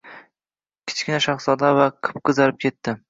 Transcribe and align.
Kichkinashahzoda 0.91 1.69
va 1.81 1.85
qip-qizarib 2.09 2.59
ketdi. 2.67 2.97